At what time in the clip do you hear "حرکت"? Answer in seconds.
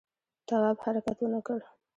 0.83-1.17